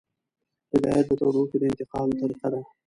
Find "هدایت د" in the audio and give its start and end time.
0.71-1.11